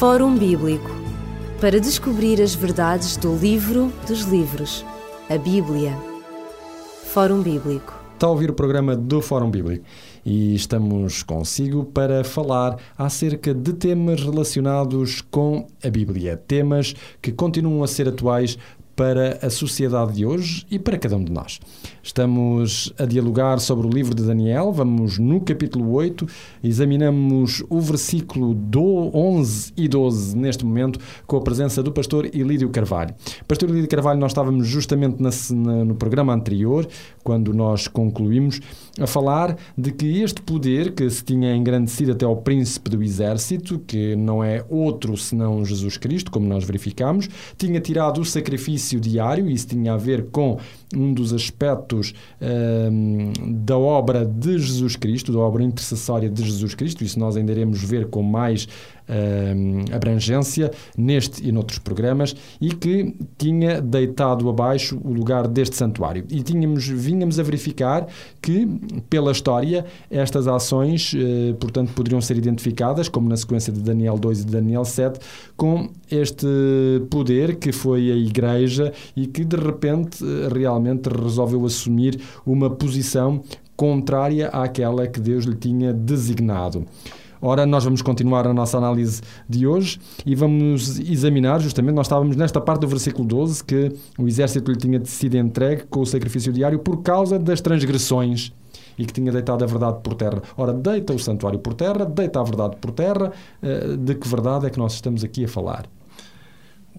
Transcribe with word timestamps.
Fórum 0.00 0.34
Bíblico 0.34 0.88
para 1.60 1.78
descobrir 1.78 2.40
as 2.40 2.54
verdades 2.54 3.18
do 3.18 3.36
livro 3.36 3.92
dos 4.08 4.22
livros, 4.22 4.82
a 5.28 5.36
Bíblia. 5.36 5.94
Fórum 7.12 7.42
Bíblico. 7.42 8.00
Está 8.14 8.26
a 8.26 8.30
ouvir 8.30 8.50
o 8.50 8.54
programa 8.54 8.96
do 8.96 9.20
Fórum 9.20 9.50
Bíblico 9.50 9.84
e 10.24 10.54
estamos 10.54 11.22
consigo 11.22 11.84
para 11.84 12.24
falar 12.24 12.78
acerca 12.96 13.52
de 13.52 13.74
temas 13.74 14.22
relacionados 14.22 15.20
com 15.20 15.66
a 15.84 15.90
Bíblia. 15.90 16.34
Temas 16.34 16.94
que 17.20 17.30
continuam 17.30 17.82
a 17.82 17.86
ser 17.86 18.08
atuais 18.08 18.56
para 19.00 19.38
a 19.40 19.48
sociedade 19.48 20.12
de 20.12 20.26
hoje 20.26 20.66
e 20.70 20.78
para 20.78 20.98
cada 20.98 21.16
um 21.16 21.24
de 21.24 21.32
nós. 21.32 21.58
Estamos 22.02 22.92
a 22.98 23.06
dialogar 23.06 23.58
sobre 23.58 23.86
o 23.86 23.90
livro 23.90 24.14
de 24.14 24.22
Daniel, 24.22 24.70
vamos 24.74 25.18
no 25.18 25.40
capítulo 25.40 25.90
8, 25.92 26.26
examinamos 26.62 27.64
o 27.70 27.80
versículo 27.80 28.52
do 28.52 29.10
11 29.14 29.72
e 29.74 29.88
12 29.88 30.36
neste 30.36 30.66
momento, 30.66 31.00
com 31.26 31.38
a 31.38 31.40
presença 31.40 31.82
do 31.82 31.90
pastor 31.90 32.26
Ilídio 32.26 32.68
Carvalho. 32.68 33.14
Pastor 33.48 33.70
Ilídio 33.70 33.88
Carvalho, 33.88 34.20
nós 34.20 34.32
estávamos 34.32 34.66
justamente 34.66 35.16
na, 35.18 35.30
na, 35.50 35.84
no 35.86 35.94
programa 35.94 36.34
anterior, 36.34 36.86
quando 37.24 37.54
nós 37.54 37.88
concluímos, 37.88 38.60
a 39.00 39.06
falar 39.06 39.56
de 39.78 39.92
que 39.92 40.20
este 40.20 40.42
poder 40.42 40.92
que 40.92 41.08
se 41.08 41.24
tinha 41.24 41.56
engrandecido 41.56 42.12
até 42.12 42.26
ao 42.26 42.36
príncipe 42.36 42.90
do 42.90 43.02
exército, 43.02 43.78
que 43.78 44.14
não 44.14 44.44
é 44.44 44.62
outro 44.68 45.16
senão 45.16 45.64
Jesus 45.64 45.96
Cristo, 45.96 46.30
como 46.30 46.46
nós 46.46 46.64
verificamos, 46.64 47.30
tinha 47.56 47.80
tirado 47.80 48.20
o 48.20 48.24
sacrifício 48.26 48.89
diário, 48.98 49.48
e 49.48 49.52
isso 49.52 49.68
tinha 49.68 49.92
a 49.92 49.96
ver 49.96 50.26
com 50.30 50.58
um 50.94 51.12
dos 51.12 51.32
aspectos 51.32 52.12
um, 52.40 53.32
da 53.64 53.78
obra 53.78 54.24
de 54.24 54.58
Jesus 54.58 54.96
Cristo, 54.96 55.32
da 55.32 55.38
obra 55.38 55.62
intercessória 55.62 56.28
de 56.28 56.42
Jesus 56.42 56.74
Cristo, 56.74 57.04
isso 57.04 57.18
nós 57.18 57.36
ainda 57.36 57.52
iremos 57.52 57.82
ver 57.82 58.08
com 58.08 58.22
mais 58.22 58.66
uh, 59.10 59.94
abrangência 59.94 60.70
neste 60.96 61.46
e 61.46 61.50
noutros 61.50 61.78
programas 61.78 62.34
e 62.60 62.70
que 62.70 63.14
tinha 63.36 63.80
deitado 63.80 64.48
abaixo 64.48 65.00
o 65.02 65.12
lugar 65.12 65.48
deste 65.48 65.76
santuário. 65.76 66.24
E 66.30 66.42
tínhamos, 66.42 66.86
vínhamos 66.86 67.38
a 67.38 67.42
verificar 67.42 68.06
que, 68.40 68.66
pela 69.08 69.32
história, 69.32 69.84
estas 70.10 70.46
ações, 70.46 71.12
uh, 71.12 71.54
portanto, 71.56 71.92
poderiam 71.92 72.20
ser 72.20 72.36
identificadas, 72.36 73.08
como 73.08 73.28
na 73.28 73.36
sequência 73.36 73.72
de 73.72 73.80
Daniel 73.80 74.16
2 74.16 74.40
e 74.40 74.44
de 74.44 74.52
Daniel 74.52 74.84
7, 74.84 75.18
com 75.56 75.88
este 76.10 76.46
poder 77.10 77.56
que 77.56 77.72
foi 77.72 78.10
a 78.10 78.16
Igreja 78.16 78.92
e 79.16 79.26
que, 79.26 79.44
de 79.44 79.56
repente, 79.56 80.24
realmente 80.52 81.08
resolveu 81.08 81.64
assumir 81.64 82.20
uma 82.46 82.70
posição 82.70 83.42
contrária 83.80 84.48
àquela 84.48 85.06
que 85.06 85.18
Deus 85.18 85.44
lhe 85.44 85.56
tinha 85.56 85.90
designado. 85.90 86.86
Ora, 87.42 87.64
nós 87.64 87.84
vamos 87.84 88.02
continuar 88.02 88.46
a 88.46 88.52
nossa 88.52 88.76
análise 88.76 89.22
de 89.48 89.66
hoje 89.66 89.98
e 90.26 90.34
vamos 90.34 90.98
examinar, 90.98 91.58
justamente, 91.60 91.94
nós 91.94 92.06
estávamos 92.06 92.36
nesta 92.36 92.60
parte 92.60 92.82
do 92.82 92.88
versículo 92.88 93.26
12, 93.26 93.64
que 93.64 93.92
o 94.18 94.28
exército 94.28 94.70
lhe 94.70 94.76
tinha 94.76 95.02
sido 95.06 95.38
entregue 95.38 95.84
com 95.88 96.00
o 96.00 96.06
sacrifício 96.06 96.52
diário 96.52 96.78
por 96.78 97.02
causa 97.02 97.38
das 97.38 97.62
transgressões 97.62 98.52
e 98.98 99.06
que 99.06 99.12
tinha 99.14 99.32
deitado 99.32 99.64
a 99.64 99.66
verdade 99.66 100.00
por 100.02 100.14
terra. 100.14 100.42
Ora, 100.54 100.74
deita 100.74 101.14
o 101.14 101.18
santuário 101.18 101.58
por 101.58 101.72
terra, 101.72 102.04
deita 102.04 102.40
a 102.40 102.42
verdade 102.42 102.76
por 102.76 102.90
terra. 102.90 103.32
Eh, 103.62 103.96
de 103.96 104.14
que 104.14 104.28
verdade 104.28 104.66
é 104.66 104.70
que 104.70 104.78
nós 104.78 104.92
estamos 104.92 105.24
aqui 105.24 105.46
a 105.46 105.48
falar? 105.48 105.86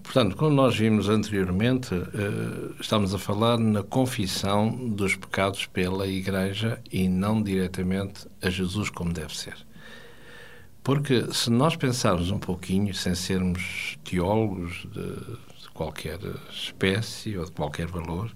Portanto, 0.02 0.36
como 0.36 0.50
nós 0.50 0.76
vimos 0.76 1.08
anteriormente, 1.08 1.94
eh, 1.94 2.72
estamos 2.80 3.14
a 3.14 3.18
falar 3.18 3.58
na 3.58 3.84
confissão 3.84 4.74
dos 4.88 5.14
pecados 5.14 5.66
pela 5.66 6.08
Igreja 6.08 6.80
e 6.90 7.08
não 7.08 7.40
diretamente 7.40 8.26
a 8.42 8.50
Jesus 8.50 8.90
como 8.90 9.12
deve 9.12 9.36
ser. 9.36 9.54
Porque 10.82 11.32
se 11.32 11.48
nós 11.48 11.76
pensarmos 11.76 12.30
um 12.30 12.38
pouquinho, 12.38 12.92
sem 12.92 13.14
sermos 13.14 13.96
teólogos 14.04 14.86
de, 14.92 15.14
de 15.62 15.70
qualquer 15.72 16.18
espécie 16.50 17.38
ou 17.38 17.44
de 17.44 17.52
qualquer 17.52 17.86
valor, 17.86 18.34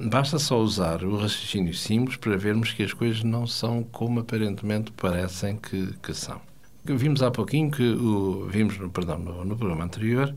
basta 0.00 0.38
só 0.38 0.58
usar 0.60 1.04
o 1.04 1.16
raciocínio 1.16 1.72
simples 1.72 2.16
para 2.16 2.36
vermos 2.36 2.72
que 2.72 2.82
as 2.82 2.92
coisas 2.92 3.22
não 3.22 3.46
são 3.46 3.84
como 3.84 4.20
aparentemente 4.20 4.90
parecem 4.92 5.56
que, 5.56 5.94
que 6.02 6.12
são. 6.12 6.40
Vimos 6.84 7.22
há 7.22 7.30
pouquinho 7.30 7.70
que 7.70 7.88
o 7.88 8.46
vimos 8.50 8.76
no, 8.76 8.90
perdão, 8.90 9.18
no, 9.18 9.44
no 9.44 9.56
programa 9.56 9.84
anterior 9.84 10.34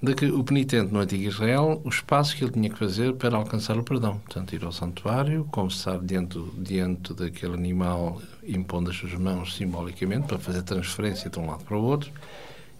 de 0.00 0.14
que 0.14 0.26
o 0.26 0.44
penitente 0.44 0.92
no 0.92 1.00
antigo 1.00 1.24
Israel, 1.24 1.80
os 1.84 2.00
passos 2.00 2.34
que 2.34 2.44
ele 2.44 2.52
tinha 2.52 2.70
que 2.70 2.78
fazer 2.78 3.14
para 3.14 3.36
alcançar 3.36 3.76
o 3.76 3.82
perdão. 3.82 4.18
Portanto, 4.18 4.54
ir 4.54 4.64
ao 4.64 4.70
santuário, 4.70 5.44
confessar 5.50 5.98
diante, 5.98 6.38
diante 6.56 7.12
daquele 7.14 7.54
animal, 7.54 8.22
impondo 8.48 8.90
as 8.90 8.96
suas 8.96 9.14
mãos 9.14 9.54
simbolicamente 9.54 10.26
para 10.26 10.38
fazer 10.38 10.62
transferência 10.62 11.30
de 11.30 11.38
um 11.38 11.46
lado 11.46 11.64
para 11.64 11.76
o 11.76 11.82
outro. 11.82 12.10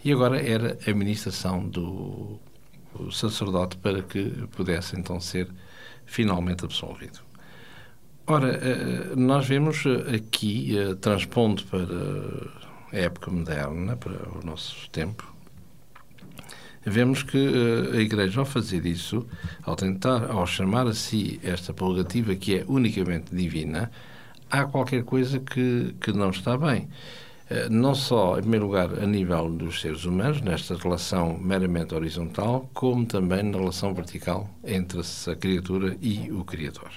E 0.05 0.13
agora 0.13 0.41
era 0.41 0.79
a 0.87 0.95
ministração 0.95 1.69
do 1.69 2.39
sacerdote 3.11 3.77
para 3.77 4.03
que 4.03 4.25
pudesse 4.53 4.99
então 4.99 5.21
ser 5.21 5.49
finalmente 6.07 6.65
absolvido. 6.65 7.21
Ora, 8.27 8.49
eh, 8.57 9.17
nós 9.17 9.47
vemos 9.47 9.85
aqui, 10.15 10.77
eh, 10.79 10.95
transpondo 10.95 11.65
para 11.65 11.87
a 12.93 12.97
época 12.97 13.31
moderna, 13.31 13.97
para 13.97 14.29
o 14.39 14.45
nosso 14.45 14.89
tempo, 14.91 15.35
vemos 16.85 17.23
que 17.23 17.39
a 17.93 17.97
Igreja, 17.97 18.41
ao 18.41 18.47
fazer 18.47 18.85
isso, 18.87 19.27
ao 19.63 19.77
tentar, 19.77 20.31
ao 20.31 20.47
chamar 20.47 20.87
a 20.87 20.95
si 20.95 21.41
esta 21.43 21.73
prerrogativa 21.73 22.35
que 22.35 22.57
é 22.57 22.65
unicamente 22.69 23.35
divina, 23.35 23.91
há 24.51 24.65
qualquer 24.65 25.05
coisa 25.05 25.39
que, 25.39 25.95
que 26.01 26.13
não 26.13 26.31
está 26.31 26.57
bem. 26.57 26.89
Uh, 27.51 27.71
não 27.71 27.95
só, 27.95 28.39
em 28.39 28.43
primeiro 28.43 28.67
lugar, 28.67 28.93
a 29.03 29.07
nível 29.07 29.49
dos 29.49 29.81
seres 29.81 30.05
humanos, 30.05 30.41
nesta 30.41 30.77
relação 30.77 31.39
meramente 31.39 31.95
horizontal, 31.95 32.69
como 32.75 33.07
também 33.07 33.43
na 33.43 33.59
relação 33.59 33.95
vertical 33.95 34.51
entre 34.65 35.01
a 35.01 35.37
criatura 35.37 35.97
e 36.01 36.31
o 36.31 36.45
Criador. 36.45 36.91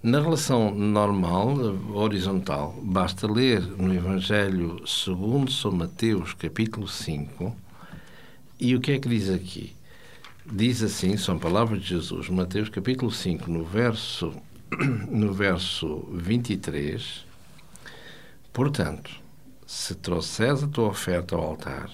Na 0.00 0.20
relação 0.20 0.72
normal, 0.72 1.56
horizontal, 1.92 2.72
basta 2.84 3.26
ler 3.26 3.60
no 3.60 3.92
Evangelho 3.92 4.80
segundo 4.86 5.50
São 5.50 5.72
Mateus, 5.72 6.34
capítulo 6.34 6.86
5, 6.86 7.52
e 8.60 8.76
o 8.76 8.80
que 8.80 8.92
é 8.92 8.98
que 9.00 9.08
diz 9.08 9.28
aqui? 9.28 9.74
Diz 10.46 10.84
assim, 10.84 11.16
são 11.16 11.36
palavras 11.36 11.80
de 11.82 11.88
Jesus, 11.88 12.28
Mateus 12.28 12.68
capítulo 12.68 13.10
5, 13.10 13.50
no 13.50 13.64
verso, 13.64 14.32
no 15.08 15.32
verso 15.32 16.08
23. 16.12 17.24
Portanto, 18.52 19.10
se 19.66 19.94
trouxeres 19.94 20.62
a 20.62 20.68
tua 20.68 20.88
oferta 20.88 21.34
ao 21.34 21.42
altar 21.42 21.90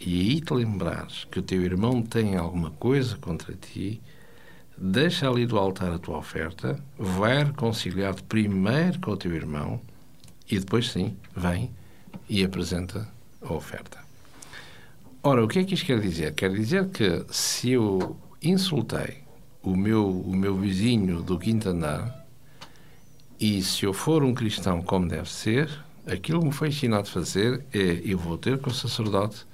e 0.00 0.20
aí 0.20 0.40
te 0.40 0.54
lembrares 0.54 1.24
que 1.30 1.38
o 1.38 1.42
teu 1.42 1.62
irmão 1.62 2.02
tem 2.02 2.36
alguma 2.36 2.70
coisa 2.70 3.16
contra 3.16 3.54
ti, 3.54 4.00
deixa 4.76 5.28
ali 5.28 5.44
do 5.44 5.58
altar 5.58 5.92
a 5.92 5.98
tua 5.98 6.18
oferta, 6.18 6.82
vai 6.96 7.44
reconciliar-te 7.44 8.22
primeiro 8.22 9.00
com 9.00 9.10
o 9.10 9.16
teu 9.16 9.34
irmão 9.34 9.80
e 10.50 10.58
depois 10.58 10.90
sim, 10.90 11.16
vem 11.36 11.70
e 12.28 12.44
apresenta 12.44 13.08
a 13.42 13.52
oferta. 13.52 13.98
Ora, 15.22 15.44
o 15.44 15.48
que 15.48 15.58
é 15.58 15.64
que 15.64 15.74
isto 15.74 15.86
quer 15.86 16.00
dizer? 16.00 16.32
Quer 16.34 16.52
dizer 16.52 16.88
que 16.88 17.24
se 17.30 17.72
eu 17.72 18.16
insultei 18.40 19.27
o 19.72 19.76
meu, 19.76 20.08
o 20.08 20.34
meu 20.34 20.56
vizinho 20.56 21.22
do 21.22 21.38
quinto 21.38 21.68
andar 21.68 22.26
e 23.40 23.62
se 23.62 23.84
eu 23.84 23.92
for 23.92 24.24
um 24.24 24.34
cristão 24.34 24.82
como 24.82 25.06
deve 25.06 25.30
ser, 25.30 25.70
aquilo 26.06 26.40
que 26.40 26.46
me 26.46 26.52
foi 26.52 26.68
ensinado 26.68 27.08
a 27.08 27.12
fazer 27.12 27.64
é 27.72 28.00
eu 28.04 28.18
vou 28.18 28.36
ter 28.36 28.58
com 28.58 28.70
o 28.70 28.74
sacerdote, 28.74 29.46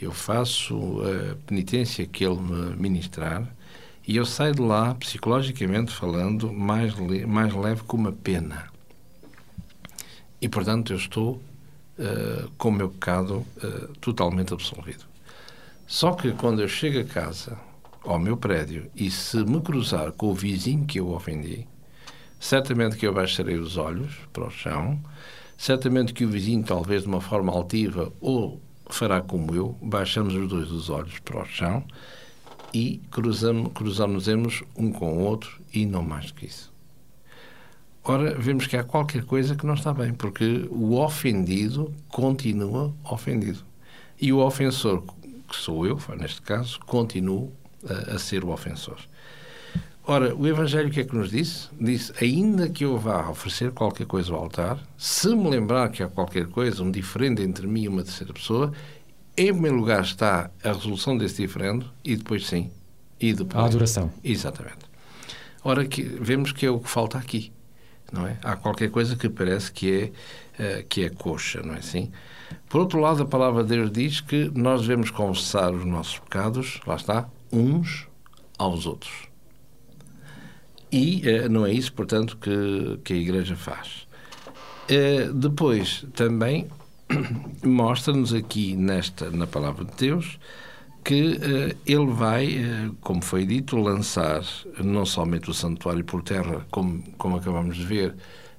eu 0.00 0.12
faço 0.12 1.02
a 1.02 1.36
penitência 1.46 2.06
que 2.06 2.24
ele 2.24 2.40
me 2.40 2.76
ministrar 2.76 3.46
e 4.08 4.16
eu 4.16 4.24
saio 4.24 4.54
de 4.54 4.62
lá, 4.62 4.94
psicologicamente 4.94 5.92
falando, 5.92 6.52
mais, 6.52 6.94
mais 7.26 7.54
leve 7.54 7.82
que 7.84 7.94
uma 7.94 8.10
pena. 8.10 8.68
E, 10.40 10.48
portanto, 10.48 10.92
eu 10.92 10.96
estou 10.96 11.34
uh, 11.98 12.50
com 12.56 12.70
o 12.70 12.72
meu 12.72 12.88
pecado 12.88 13.46
uh, 13.62 13.88
totalmente 14.00 14.54
absolvido. 14.54 15.04
Só 15.86 16.12
que 16.14 16.32
quando 16.32 16.62
eu 16.62 16.68
chego 16.68 17.00
a 17.00 17.04
casa, 17.04 17.58
ao 18.04 18.18
meu 18.18 18.36
prédio, 18.36 18.90
e 18.94 19.10
se 19.10 19.38
me 19.44 19.60
cruzar 19.60 20.12
com 20.12 20.30
o 20.30 20.34
vizinho 20.34 20.86
que 20.86 21.00
eu 21.00 21.10
ofendi, 21.10 21.66
certamente 22.38 22.96
que 22.96 23.06
eu 23.06 23.12
baixarei 23.12 23.56
os 23.56 23.76
olhos 23.76 24.14
para 24.32 24.46
o 24.46 24.50
chão, 24.50 25.00
certamente 25.56 26.14
que 26.14 26.24
o 26.24 26.28
vizinho, 26.28 26.64
talvez 26.64 27.02
de 27.02 27.08
uma 27.08 27.20
forma 27.20 27.52
altiva, 27.52 28.12
ou 28.20 28.60
fará 28.88 29.20
como 29.20 29.54
eu, 29.54 29.76
baixamos 29.82 30.34
os 30.34 30.48
dois 30.48 30.70
os 30.70 30.88
olhos 30.88 31.18
para 31.20 31.42
o 31.42 31.44
chão 31.44 31.84
e 32.72 33.00
cruzamos, 33.10 33.72
cruzamos 33.72 34.28
um 34.76 34.90
com 34.90 35.18
o 35.18 35.20
outro 35.20 35.60
e 35.72 35.84
não 35.84 36.02
mais 36.02 36.26
do 36.26 36.34
que 36.34 36.46
isso. 36.46 36.72
Ora, 38.02 38.34
vemos 38.34 38.66
que 38.66 38.76
há 38.76 38.82
qualquer 38.82 39.24
coisa 39.24 39.54
que 39.54 39.66
não 39.66 39.74
está 39.74 39.92
bem, 39.92 40.14
porque 40.14 40.66
o 40.70 40.94
ofendido 40.94 41.94
continua 42.08 42.94
ofendido. 43.04 43.62
E 44.18 44.32
o 44.32 44.38
ofensor, 44.38 45.02
que 45.46 45.56
sou 45.56 45.86
eu, 45.86 45.98
neste 46.18 46.40
caso, 46.40 46.80
continuo 46.80 47.52
a, 47.88 48.14
a 48.14 48.18
ser 48.18 48.44
o 48.44 48.50
ofensor. 48.50 48.98
Ora, 50.06 50.34
o 50.34 50.46
Evangelho 50.46 50.88
o 50.88 50.90
que 50.90 51.00
é 51.00 51.04
que 51.04 51.14
nos 51.14 51.30
disse? 51.30 51.68
Disse, 51.78 52.12
ainda 52.20 52.68
que 52.68 52.84
eu 52.84 52.98
vá 52.98 53.28
oferecer 53.28 53.70
qualquer 53.70 54.06
coisa 54.06 54.32
ao 54.32 54.40
altar, 54.40 54.78
se 54.96 55.28
me 55.34 55.48
lembrar 55.48 55.88
que 55.90 56.02
há 56.02 56.08
qualquer 56.08 56.46
coisa, 56.48 56.82
um 56.82 56.90
diferente 56.90 57.42
entre 57.42 57.66
mim 57.66 57.82
e 57.82 57.88
uma 57.88 58.02
terceira 58.02 58.32
pessoa, 58.32 58.72
em 59.36 59.52
primeiro 59.52 59.76
lugar 59.76 60.02
está 60.02 60.50
a 60.64 60.72
resolução 60.72 61.16
desse 61.16 61.40
diferendo 61.40 61.88
e 62.04 62.16
depois 62.16 62.46
sim. 62.46 62.70
E 63.20 63.32
depois. 63.32 63.62
A 63.62 63.66
adoração. 63.66 64.10
Exatamente. 64.24 64.90
Ora, 65.62 65.86
que, 65.86 66.02
vemos 66.02 66.52
que 66.52 66.66
é 66.66 66.70
o 66.70 66.80
que 66.80 66.90
falta 66.90 67.18
aqui. 67.18 67.52
Não 68.12 68.26
é? 68.26 68.36
Há 68.42 68.56
qualquer 68.56 68.90
coisa 68.90 69.14
que 69.14 69.28
parece 69.28 69.70
que 69.70 70.12
é, 70.58 70.80
uh, 70.80 70.84
que 70.88 71.04
é 71.04 71.10
coxa, 71.10 71.62
não 71.62 71.74
é 71.74 71.78
assim? 71.78 72.10
Por 72.68 72.80
outro 72.80 72.98
lado, 72.98 73.22
a 73.22 73.26
palavra 73.26 73.62
de 73.62 73.68
Deus 73.68 73.92
diz 73.92 74.20
que 74.20 74.50
nós 74.54 74.82
devemos 74.82 75.10
confessar 75.10 75.72
os 75.72 75.84
nossos 75.84 76.18
pecados, 76.18 76.80
lá 76.84 76.96
está, 76.96 77.28
uns 77.52 78.08
aos 78.58 78.86
outros. 78.86 79.28
E 80.92 81.22
uh, 81.28 81.48
não 81.48 81.64
é 81.64 81.72
isso, 81.72 81.92
portanto, 81.92 82.36
que, 82.36 82.98
que 83.04 83.12
a 83.12 83.16
Igreja 83.16 83.56
faz. 83.56 84.08
Uh, 84.90 85.32
depois, 85.32 86.04
também, 86.14 86.68
mostra-nos 87.64 88.34
aqui 88.34 88.74
nesta, 88.76 89.30
na 89.30 89.46
palavra 89.46 89.84
de 89.84 89.94
Deus 89.96 90.38
que 91.04 91.32
uh, 91.32 91.76
ele 91.86 92.06
vai, 92.06 92.58
uh, 92.58 92.96
como 93.00 93.22
foi 93.22 93.46
dito, 93.46 93.76
lançar 93.76 94.42
não 94.78 95.06
somente 95.06 95.50
o 95.50 95.54
santuário 95.54 96.04
por 96.04 96.22
terra, 96.22 96.66
como, 96.70 97.02
como 97.16 97.36
acabamos 97.36 97.76
de 97.76 97.84
ver, 97.84 98.14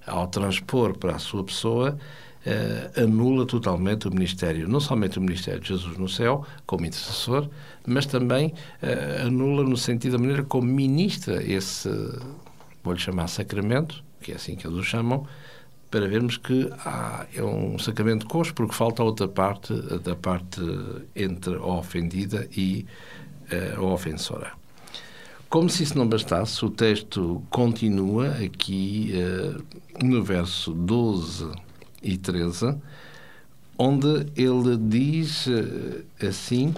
ao 0.06 0.28
transpor 0.28 0.98
para 0.98 1.16
a 1.16 1.20
sua 1.20 1.44
pessoa, 1.44 1.98
uh, 2.46 3.02
anula 3.04 3.46
totalmente 3.46 4.08
o 4.08 4.12
ministério, 4.12 4.68
não 4.68 4.80
somente 4.80 5.18
o 5.18 5.22
ministério 5.22 5.60
de 5.60 5.70
Jesus 5.70 5.98
no 5.98 6.10
céu, 6.10 6.46
como 6.66 6.86
intercessor, 6.86 7.50
mas 7.86 8.06
também 8.06 8.54
anula 9.26 9.64
no 9.64 9.76
sentido 9.76 10.14
da 10.14 10.18
maneira 10.20 10.44
como 10.44 10.68
ministra 10.68 11.44
esse, 11.44 11.90
vou-lhe 12.84 13.00
chamar 13.00 13.28
sacramento, 13.28 14.04
que 14.22 14.32
é 14.32 14.36
assim 14.36 14.56
que 14.56 14.68
eles 14.68 14.78
o 14.78 14.84
chamam, 14.84 15.26
para 15.92 16.08
vermos 16.08 16.38
que 16.38 16.72
há, 16.86 17.26
é 17.36 17.44
um 17.44 17.78
sacramento 17.78 18.26
coxo, 18.26 18.54
porque 18.54 18.74
falta 18.74 19.04
a 19.04 19.06
outra 19.06 19.28
parte, 19.28 19.74
da 20.00 20.16
parte 20.16 20.62
entre 21.14 21.56
a 21.56 21.66
ofendida 21.66 22.48
e 22.56 22.86
uh, 23.52 23.82
a 23.82 23.94
ofensora. 23.94 24.54
Como 25.50 25.70
se 25.70 25.84
isso 25.84 25.98
não 25.98 26.08
bastasse, 26.08 26.64
o 26.64 26.70
texto 26.70 27.44
continua 27.50 28.30
aqui 28.38 29.12
uh, 29.14 29.62
no 30.02 30.24
verso 30.24 30.72
12 30.72 31.52
e 32.02 32.18
13, 32.18 32.76
onde 33.78 34.28
ele 34.36 34.78
diz 34.78 35.48
uh, 35.48 36.04
assim, 36.28 36.74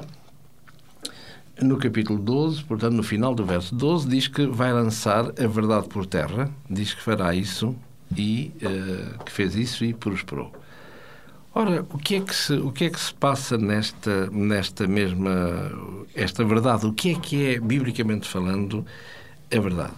no 1.61 1.77
capítulo 1.77 2.19
12, 2.19 2.63
portanto, 2.63 2.93
no 2.93 3.03
final 3.03 3.35
do 3.35 3.45
verso 3.45 3.75
12, 3.75 4.07
diz 4.07 4.27
que 4.27 4.45
vai 4.47 4.73
lançar 4.73 5.25
a 5.39 5.47
verdade 5.47 5.87
por 5.87 6.05
terra, 6.05 6.49
diz 6.69 6.93
que 6.93 7.01
fará 7.01 7.33
isso 7.35 7.75
e 8.15 8.51
uh, 8.61 9.23
que 9.23 9.31
fez 9.31 9.55
isso 9.55 9.85
e 9.85 9.93
prosperou. 9.93 10.51
Ora, 11.55 11.85
o 11.91 11.99
que 11.99 12.15
é 12.15 12.19
que 12.19 12.33
se, 12.33 12.53
o 12.53 12.71
que 12.71 12.85
é 12.85 12.89
que 12.89 12.99
se 12.99 13.13
passa 13.13 13.57
nesta, 13.59 14.27
nesta 14.31 14.87
mesma 14.87 15.71
esta 16.15 16.43
verdade? 16.43 16.87
O 16.87 16.93
que 16.93 17.11
é 17.11 17.15
que 17.15 17.45
é, 17.45 17.59
biblicamente 17.59 18.27
falando, 18.27 18.83
a 19.55 19.59
verdade? 19.59 19.93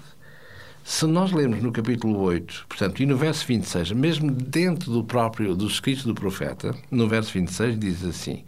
Se 0.88 1.08
nós 1.08 1.32
lermos 1.32 1.64
no 1.64 1.72
capítulo 1.72 2.20
8, 2.20 2.68
portanto, 2.70 3.02
e 3.02 3.08
no 3.08 3.18
verso 3.18 3.44
26, 3.48 3.92
mesmo 3.94 4.30
dentro 4.30 4.92
do 4.92 5.04
próprio, 5.04 5.56
dos 5.56 5.74
escritos 5.74 6.06
do 6.06 6.14
profeta, 6.14 6.76
no 6.92 7.08
verso 7.08 7.34
26 7.34 7.80
diz 7.80 8.06
assim, 8.06 8.44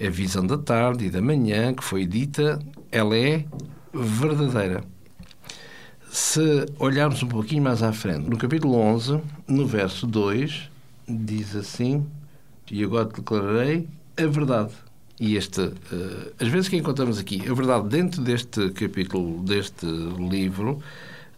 a 0.00 0.08
visão 0.08 0.46
da 0.46 0.56
tarde 0.56 1.04
e 1.04 1.10
da 1.10 1.20
manhã 1.20 1.74
que 1.74 1.84
foi 1.84 2.06
dita, 2.06 2.58
ela 2.90 3.14
é 3.14 3.44
verdadeira. 3.92 4.82
Se 6.10 6.64
olharmos 6.78 7.22
um 7.22 7.28
pouquinho 7.28 7.62
mais 7.62 7.82
à 7.82 7.92
frente, 7.92 8.26
no 8.26 8.38
capítulo 8.38 8.74
11, 8.78 9.20
no 9.46 9.66
verso 9.66 10.06
2, 10.06 10.70
diz 11.06 11.54
assim: 11.54 12.06
E 12.70 12.82
agora 12.82 13.04
declararei 13.04 13.86
a 14.16 14.26
verdade. 14.26 14.72
E 15.20 15.36
este, 15.36 15.60
uh, 15.60 15.72
às 16.40 16.48
vezes 16.48 16.70
que 16.70 16.76
encontramos 16.76 17.18
aqui 17.18 17.42
a 17.46 17.52
verdade 17.52 17.86
dentro 17.88 18.22
deste 18.22 18.70
capítulo, 18.70 19.42
deste 19.42 19.84
livro 19.86 20.82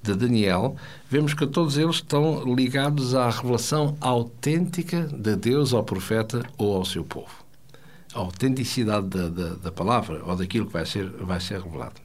de 0.02 0.14
Daniel, 0.14 0.76
vemos 1.08 1.34
que 1.34 1.46
todos 1.46 1.76
eles 1.76 1.96
estão 1.96 2.54
ligados 2.54 3.14
à 3.14 3.28
revelação 3.28 3.96
autêntica 4.00 5.02
de 5.02 5.36
Deus 5.36 5.72
ao 5.72 5.84
profeta 5.84 6.42
ou 6.56 6.76
ao 6.76 6.84
seu 6.84 7.04
povo. 7.04 7.44
A 8.14 8.20
autenticidade 8.20 9.08
da, 9.08 9.28
da, 9.28 9.48
da 9.54 9.72
palavra 9.72 10.22
ou 10.24 10.34
daquilo 10.36 10.66
que 10.66 10.72
vai 10.72 10.86
ser, 10.86 11.08
vai 11.08 11.40
ser 11.40 11.60
revelado. 11.60 12.00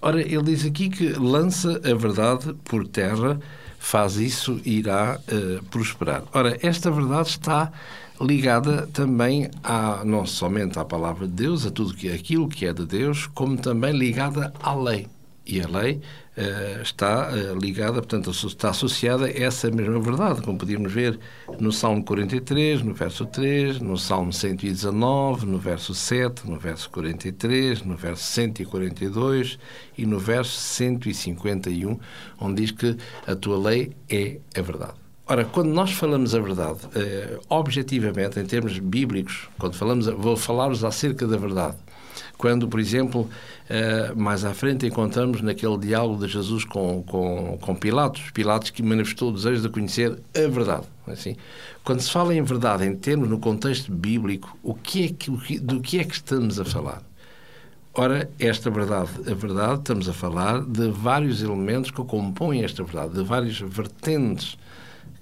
Ora, 0.00 0.20
ele 0.20 0.42
diz 0.42 0.64
aqui 0.66 0.90
que 0.90 1.12
lança 1.14 1.80
a 1.82 1.94
verdade 1.94 2.54
por 2.64 2.86
terra, 2.86 3.40
faz 3.78 4.16
isso 4.16 4.60
e 4.64 4.78
irá 4.78 5.18
uh, 5.18 5.64
prosperar. 5.64 6.22
Ora, 6.32 6.58
esta 6.62 6.90
verdade 6.90 7.28
está 7.28 7.72
ligada 8.20 8.86
também 8.88 9.50
a, 9.62 10.02
não 10.04 10.26
somente 10.26 10.78
à 10.78 10.84
palavra 10.84 11.26
de 11.26 11.32
Deus, 11.32 11.66
a 11.66 11.70
tudo 11.70 11.94
aquilo 12.12 12.48
que 12.48 12.66
é 12.66 12.72
de 12.72 12.84
Deus, 12.84 13.26
como 13.28 13.56
também 13.56 13.92
ligada 13.92 14.52
à 14.62 14.74
lei. 14.74 15.08
E 15.46 15.60
a 15.60 15.68
lei 15.68 16.00
uh, 16.38 16.82
está 16.82 17.30
uh, 17.30 17.58
ligada, 17.58 17.94
portanto, 17.94 18.30
está 18.30 18.70
associada 18.70 19.26
a 19.26 19.30
essa 19.30 19.70
mesma 19.70 20.00
verdade, 20.00 20.40
como 20.40 20.56
podíamos 20.56 20.90
ver 20.90 21.18
no 21.60 21.70
Salmo 21.70 22.02
43, 22.02 22.82
no 22.82 22.94
verso 22.94 23.26
3, 23.26 23.80
no 23.80 23.98
Salmo 23.98 24.32
119, 24.32 25.44
no 25.44 25.58
verso 25.58 25.94
7, 25.94 26.48
no 26.48 26.58
verso 26.58 26.88
43, 26.90 27.82
no 27.82 27.94
verso 27.94 28.22
142 28.22 29.58
e 29.98 30.06
no 30.06 30.18
verso 30.18 30.58
151, 30.58 32.00
onde 32.40 32.62
diz 32.62 32.70
que 32.70 32.96
a 33.26 33.36
tua 33.36 33.58
lei 33.58 33.94
é 34.08 34.38
a 34.56 34.62
verdade. 34.62 35.03
Ora, 35.26 35.42
quando 35.46 35.70
nós 35.70 35.92
falamos 35.92 36.34
a 36.34 36.38
verdade, 36.38 36.80
uh, 36.84 37.40
objetivamente, 37.48 38.38
em 38.38 38.44
termos 38.44 38.78
bíblicos, 38.78 39.48
quando 39.58 39.74
falamos, 39.74 40.06
vou 40.06 40.36
falar-vos 40.36 40.84
acerca 40.84 41.26
da 41.26 41.38
verdade, 41.38 41.76
quando, 42.36 42.68
por 42.68 42.78
exemplo, 42.78 43.30
eh, 43.68 44.12
mais 44.14 44.44
à 44.44 44.52
frente 44.52 44.86
encontramos 44.86 45.40
naquele 45.40 45.78
diálogo 45.78 46.26
de 46.26 46.30
Jesus 46.30 46.64
com, 46.64 47.02
com, 47.04 47.56
com 47.58 47.74
Pilatos, 47.74 48.30
Pilatos 48.32 48.70
que 48.70 48.82
manifestou 48.82 49.30
o 49.30 49.32
desejo 49.32 49.62
de 49.62 49.68
conhecer 49.68 50.18
a 50.34 50.48
verdade. 50.48 50.84
Assim, 51.06 51.36
quando 51.82 52.00
se 52.00 52.10
fala 52.10 52.34
em 52.34 52.42
verdade, 52.42 52.84
em 52.84 52.94
termos 52.94 53.28
no 53.28 53.38
contexto 53.38 53.90
bíblico, 53.90 54.56
o 54.62 54.74
que 54.74 55.04
é 55.04 55.08
que, 55.08 55.58
do 55.58 55.80
que 55.80 55.98
é 55.98 56.04
que 56.04 56.14
estamos 56.14 56.60
a 56.60 56.64
falar? 56.64 57.02
Ora, 57.94 58.28
esta 58.38 58.70
verdade, 58.70 59.10
a 59.30 59.34
verdade, 59.34 59.78
estamos 59.78 60.08
a 60.08 60.12
falar 60.12 60.60
de 60.60 60.90
vários 60.90 61.40
elementos 61.40 61.90
que 61.90 62.02
compõem 62.04 62.64
esta 62.64 62.82
verdade, 62.82 63.14
de 63.14 63.22
várias 63.22 63.58
vertentes 63.58 64.58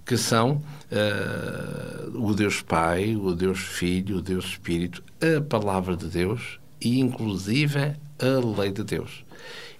que 0.04 0.16
são 0.16 0.62
uh, 0.90 2.18
o 2.18 2.34
Deus 2.34 2.60
Pai, 2.60 3.16
o 3.16 3.34
Deus 3.34 3.60
Filho, 3.60 4.18
o 4.18 4.22
Deus 4.22 4.46
Espírito, 4.46 5.02
a 5.20 5.40
Palavra 5.40 5.96
de 5.96 6.06
Deus 6.06 6.58
e, 6.80 7.00
inclusive, 7.00 7.78
a 8.18 8.60
lei 8.60 8.70
de 8.70 8.82
Deus. 8.82 9.24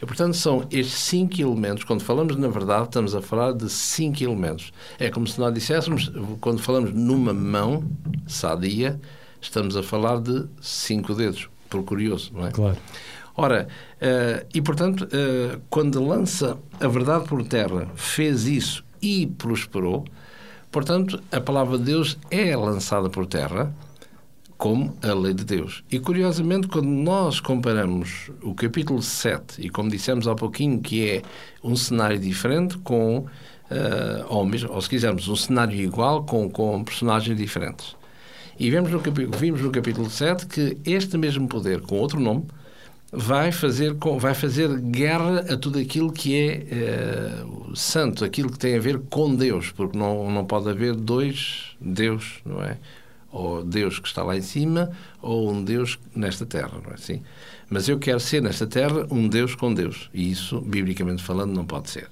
E, 0.00 0.06
portanto, 0.06 0.34
são 0.34 0.66
estes 0.70 0.94
cinco 0.94 1.40
elementos. 1.40 1.84
Quando 1.84 2.02
falamos 2.02 2.36
na 2.36 2.48
verdade, 2.48 2.84
estamos 2.84 3.14
a 3.14 3.22
falar 3.22 3.52
de 3.52 3.68
cinco 3.70 4.22
elementos. 4.22 4.72
É 4.98 5.10
como 5.10 5.26
se 5.26 5.38
nós 5.38 5.54
disséssemos, 5.54 6.10
quando 6.40 6.60
falamos 6.60 6.92
numa 6.92 7.32
mão 7.32 7.84
sadia, 8.26 9.00
estamos 9.40 9.76
a 9.76 9.82
falar 9.82 10.20
de 10.20 10.46
cinco 10.60 11.14
dedos, 11.14 11.48
por 11.70 11.84
curioso, 11.84 12.32
não 12.34 12.46
é? 12.46 12.50
Claro. 12.50 12.78
Ora, 13.36 13.66
uh, 13.96 14.46
e 14.52 14.60
portanto, 14.60 15.02
uh, 15.04 15.60
quando 15.70 16.04
lança 16.04 16.58
a 16.78 16.88
verdade 16.88 17.26
por 17.26 17.42
terra, 17.44 17.88
fez 17.94 18.46
isso 18.46 18.84
e 19.00 19.26
prosperou, 19.26 20.04
portanto, 20.72 21.22
a 21.30 21.40
palavra 21.40 21.78
de 21.78 21.84
Deus 21.84 22.18
é 22.30 22.56
lançada 22.56 23.08
por 23.08 23.26
terra 23.26 23.72
como 24.62 24.96
a 25.02 25.12
lei 25.12 25.34
de 25.34 25.44
Deus. 25.44 25.82
E 25.90 25.98
curiosamente, 25.98 26.68
quando 26.68 26.86
nós 26.86 27.40
comparamos 27.40 28.30
o 28.40 28.54
capítulo 28.54 29.02
7, 29.02 29.60
e 29.60 29.68
como 29.68 29.90
dissemos 29.90 30.28
há 30.28 30.36
pouquinho, 30.36 30.80
que 30.80 31.08
é 31.08 31.22
um 31.64 31.74
cenário 31.74 32.16
diferente 32.16 32.78
com, 32.78 33.18
uh, 33.18 33.26
ou, 34.28 34.46
mesmo, 34.46 34.72
ou 34.72 34.80
se 34.80 34.88
quisermos, 34.88 35.26
um 35.26 35.34
cenário 35.34 35.74
igual 35.74 36.24
com, 36.24 36.48
com 36.48 36.84
personagens 36.84 37.36
diferentes. 37.36 37.96
E 38.56 38.70
vemos 38.70 38.92
no, 38.92 39.02
vimos 39.36 39.60
no 39.60 39.72
capítulo 39.72 40.08
7 40.08 40.46
que 40.46 40.78
este 40.84 41.18
mesmo 41.18 41.48
poder, 41.48 41.80
com 41.80 41.96
outro 41.96 42.20
nome, 42.20 42.44
vai 43.12 43.52
fazer, 43.52 43.94
vai 44.18 44.34
fazer 44.34 44.74
guerra 44.80 45.40
a 45.52 45.56
tudo 45.56 45.78
aquilo 45.78 46.10
que 46.10 46.34
é 46.34 47.44
uh, 47.44 47.76
santo, 47.76 48.24
aquilo 48.24 48.50
que 48.50 48.58
tem 48.58 48.74
a 48.74 48.80
ver 48.80 48.98
com 49.10 49.34
Deus, 49.34 49.70
porque 49.70 49.98
não, 49.98 50.30
não 50.30 50.46
pode 50.46 50.70
haver 50.70 50.94
dois 50.94 51.76
Deus, 51.78 52.40
não 52.44 52.62
é? 52.62 52.78
ou 53.30 53.64
Deus 53.64 53.98
que 53.98 54.06
está 54.06 54.22
lá 54.22 54.36
em 54.36 54.42
cima, 54.42 54.90
ou 55.20 55.50
um 55.50 55.64
Deus 55.64 55.98
nesta 56.14 56.44
terra, 56.44 56.78
não 56.82 56.90
é 56.90 56.94
assim? 56.94 57.22
Mas 57.68 57.88
eu 57.88 57.98
quero 57.98 58.20
ser 58.20 58.42
nesta 58.42 58.66
terra 58.66 59.06
um 59.10 59.26
Deus 59.26 59.54
com 59.54 59.72
Deus, 59.72 60.10
e 60.12 60.30
isso, 60.30 60.60
biblicamente 60.60 61.22
falando, 61.22 61.52
não 61.52 61.64
pode 61.64 61.90
ser. 61.90 62.08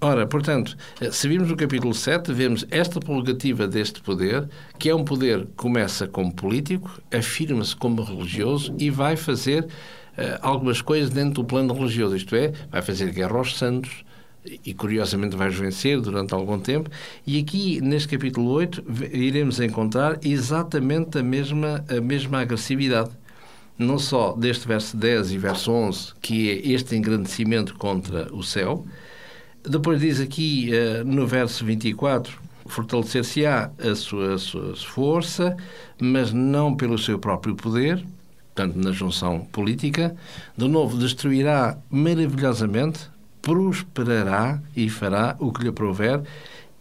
Ora, 0.00 0.28
portanto, 0.28 0.76
se 1.10 1.26
virmos 1.26 1.50
o 1.50 1.56
capítulo 1.56 1.92
7, 1.92 2.32
vemos 2.32 2.64
esta 2.70 3.00
prerrogativa 3.00 3.66
deste 3.66 4.00
poder, 4.00 4.48
que 4.78 4.88
é 4.88 4.94
um 4.94 5.04
poder 5.04 5.40
que 5.40 5.52
começa 5.56 6.06
como 6.06 6.32
político, 6.32 7.02
afirma-se 7.12 7.74
como 7.74 8.02
religioso 8.02 8.72
e 8.78 8.90
vai 8.90 9.16
fazer 9.16 9.64
uh, 9.64 9.68
algumas 10.40 10.80
coisas 10.80 11.10
dentro 11.10 11.42
do 11.42 11.44
plano 11.44 11.74
religioso, 11.74 12.14
isto 12.14 12.36
é, 12.36 12.52
vai 12.70 12.80
fazer 12.80 13.10
guerra 13.10 13.38
aos 13.38 13.56
santos, 13.56 14.04
e 14.64 14.72
curiosamente 14.72 15.36
vais 15.36 15.54
vencer 15.54 16.00
durante 16.00 16.32
algum 16.32 16.60
tempo. 16.60 16.88
E 17.26 17.38
aqui, 17.40 17.80
neste 17.80 18.08
capítulo 18.08 18.50
8, 18.50 18.84
iremos 19.12 19.60
encontrar 19.60 20.18
exatamente 20.22 21.18
a 21.18 21.22
mesma, 21.24 21.84
a 21.88 22.00
mesma 22.00 22.40
agressividade. 22.40 23.10
Não 23.76 23.98
só 23.98 24.32
deste 24.32 24.66
verso 24.66 24.96
10 24.96 25.32
e 25.32 25.38
verso 25.38 25.70
11, 25.72 26.14
que 26.20 26.50
é 26.50 26.72
este 26.72 26.96
engrandecimento 26.96 27.74
contra 27.74 28.32
o 28.32 28.42
céu. 28.42 28.86
Depois 29.68 30.00
diz 30.00 30.20
aqui 30.20 30.70
eh, 30.72 31.02
no 31.04 31.26
verso 31.26 31.64
24: 31.64 32.38
fortalecer-se-á 32.66 33.70
a 33.78 33.94
sua, 33.94 34.34
a 34.34 34.38
sua 34.38 34.76
força, 34.76 35.56
mas 36.00 36.32
não 36.32 36.74
pelo 36.74 36.98
seu 36.98 37.18
próprio 37.18 37.54
poder, 37.54 38.04
portanto, 38.54 38.76
na 38.76 38.92
junção 38.92 39.40
política. 39.52 40.16
De 40.56 40.66
novo, 40.66 40.96
destruirá 40.96 41.78
maravilhosamente 41.90 43.10
prosperará 43.48 44.60
e 44.76 44.90
fará 44.90 45.36
o 45.38 45.52
que 45.52 45.64
lhe 45.64 45.72
prover 45.72 46.22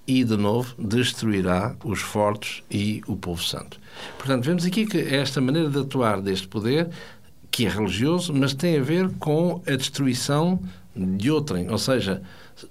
e, 0.06 0.24
de 0.24 0.36
novo, 0.36 0.76
destruirá 0.78 1.76
os 1.84 2.02
fortes 2.02 2.64
e 2.70 3.02
o 3.08 3.16
povo 3.16 3.42
santo. 3.42 3.80
Portanto, 4.18 4.44
vemos 4.44 4.66
aqui 4.66 4.86
que 4.86 4.98
esta 4.98 5.40
maneira 5.40 5.70
de 5.70 5.80
atuar 5.80 6.22
deste 6.22 6.48
poder, 6.48 6.90
que 7.50 7.66
é 7.66 7.70
religioso, 7.70 8.34
mas 8.34 8.54
tem 8.54 8.78
a 8.78 8.82
ver 8.82 9.10
com 9.20 9.62
a 9.66 9.76
destruição 9.76 10.60
de 10.96 11.30
outrem. 11.32 11.70
Ou 11.70 11.78
seja, 11.78 12.22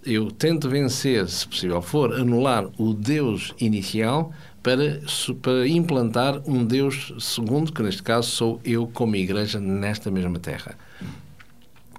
eu 0.04 0.30
tento 0.30 0.68
vencer, 0.68 1.28
se 1.28 1.46
possível 1.46 1.80
for, 1.80 2.12
anular 2.14 2.68
o 2.78 2.92
Deus 2.92 3.54
inicial 3.60 4.32
para, 4.62 5.00
para 5.40 5.68
implantar 5.68 6.42
um 6.46 6.64
Deus 6.64 7.12
segundo, 7.18 7.72
que 7.72 7.82
neste 7.82 8.02
caso 8.02 8.28
sou 8.28 8.60
eu 8.64 8.86
como 8.88 9.14
igreja 9.16 9.60
nesta 9.60 10.10
mesma 10.10 10.38
terra. 10.38 10.76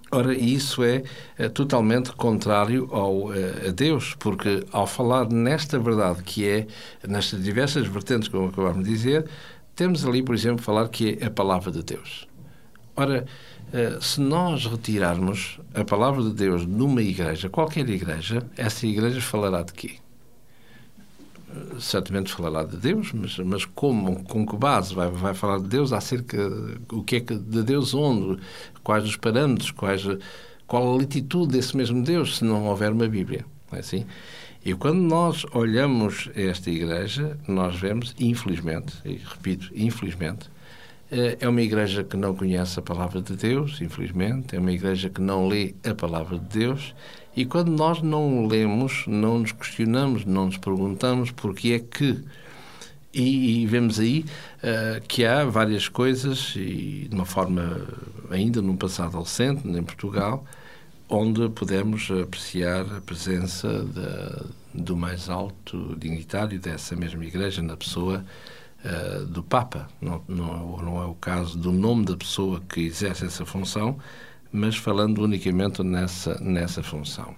Ora, 0.09 0.33
isso 0.33 0.83
é, 0.83 1.03
é 1.37 1.49
totalmente 1.49 2.13
contrário 2.13 2.87
ao, 2.93 3.33
é, 3.33 3.67
a 3.67 3.71
Deus, 3.71 4.15
porque 4.17 4.65
ao 4.71 4.87
falar 4.87 5.29
nesta 5.29 5.77
verdade, 5.77 6.23
que 6.23 6.47
é 6.47 6.67
nestas 7.05 7.43
diversas 7.43 7.85
vertentes, 7.87 8.29
como 8.29 8.47
acabámos 8.47 8.85
de 8.85 8.89
dizer, 8.89 9.25
temos 9.75 10.05
ali, 10.05 10.23
por 10.23 10.33
exemplo, 10.33 10.63
falar 10.63 10.87
que 10.87 11.17
é 11.21 11.25
a 11.25 11.31
palavra 11.31 11.71
de 11.71 11.83
Deus. 11.83 12.25
Ora, 12.95 13.25
se 14.01 14.21
nós 14.21 14.65
retirarmos 14.65 15.59
a 15.73 15.83
palavra 15.83 16.23
de 16.23 16.33
Deus 16.33 16.65
numa 16.65 17.01
igreja, 17.01 17.49
qualquer 17.49 17.87
igreja, 17.89 18.41
essa 18.55 18.87
igreja 18.87 19.21
falará 19.21 19.61
de 19.61 19.73
quê? 19.73 19.95
certamente 21.79 22.31
falará 22.31 22.63
de 22.63 22.77
Deus, 22.77 23.11
mas, 23.13 23.37
mas 23.39 23.65
como, 23.65 24.23
com 24.23 24.45
que 24.45 24.55
base 24.55 24.93
vai, 24.93 25.09
vai 25.09 25.33
falar 25.33 25.59
de 25.59 25.67
Deus 25.67 25.93
acerca 25.93 26.37
o 26.91 27.03
que 27.03 27.17
é 27.17 27.19
que 27.19 27.35
de 27.35 27.63
Deus 27.63 27.93
onde, 27.93 28.39
quais 28.83 29.05
os 29.05 29.15
parâmetros, 29.15 29.71
quais, 29.71 30.03
qual 30.65 30.93
a 30.93 30.97
latitude 30.97 31.53
desse 31.53 31.75
mesmo 31.75 32.03
Deus, 32.03 32.37
se 32.37 32.43
não 32.43 32.65
houver 32.65 32.91
uma 32.91 33.07
Bíblia, 33.07 33.45
é 33.71 33.79
assim? 33.79 34.05
E 34.65 34.73
quando 34.73 34.99
nós 34.99 35.45
olhamos 35.53 36.29
esta 36.35 36.69
igreja, 36.69 37.37
nós 37.47 37.79
vemos, 37.79 38.13
infelizmente, 38.19 38.93
e 39.05 39.13
repito, 39.13 39.71
infelizmente, 39.73 40.49
eh, 40.49 40.56
é 41.09 41.47
uma 41.47 41.61
igreja 41.61 42.03
que 42.03 42.17
não 42.17 42.35
conhece 42.35 42.79
a 42.79 42.81
palavra 42.81 43.21
de 43.21 43.35
Deus, 43.35 43.79
infelizmente, 43.81 44.55
é 44.55 44.59
uma 44.59 44.71
igreja 44.71 45.09
que 45.09 45.21
não 45.21 45.47
lê 45.47 45.73
a 45.85 45.95
palavra 45.95 46.37
de 46.37 46.59
Deus 46.59 46.93
e 47.37 47.45
quando 47.45 47.69
nós 47.69 48.01
não 48.01 48.47
lemos, 48.47 49.05
não 49.05 49.37
nos 49.37 49.51
questionamos, 49.51 50.25
não 50.25 50.47
nos 50.47 50.57
perguntamos 50.57 51.29
porque 51.29 51.73
é 51.73 51.79
que. 51.79 52.19
E, 53.13 53.61
e 53.61 53.65
vemos 53.67 53.99
aí 53.99 54.25
uh, 54.57 54.99
que 55.07 55.23
há 55.23 55.45
várias 55.45 55.87
coisas, 55.87 56.55
e 56.55 57.07
de 57.07 57.15
uma 57.15 57.25
forma 57.25 57.79
ainda 58.31 58.59
num 58.59 58.75
passado 58.75 59.19
recente, 59.19 59.67
em 59.67 59.83
Portugal, 59.83 60.43
onde 61.07 61.47
podemos 61.49 62.09
apreciar 62.09 62.81
a 62.97 63.01
presença 63.01 63.85
de, 63.85 64.81
do 64.83 64.97
mais 64.97 65.29
alto 65.29 65.95
dignitário 65.95 66.59
dessa 66.59 66.95
mesma 66.95 67.23
igreja, 67.23 67.61
na 67.61 67.77
pessoa 67.77 68.25
uh, 68.83 69.25
do 69.25 69.43
Papa. 69.43 69.87
Não, 70.01 70.21
não, 70.27 70.77
não 70.77 71.01
é 71.01 71.05
o 71.05 71.15
caso 71.15 71.57
do 71.57 71.71
nome 71.71 72.05
da 72.05 72.15
pessoa 72.15 72.61
que 72.67 72.81
exerce 72.81 73.25
essa 73.25 73.45
função, 73.45 73.97
mas 74.51 74.75
falando 74.75 75.23
unicamente 75.23 75.83
nessa, 75.83 76.39
nessa 76.39 76.81
função. 76.81 77.35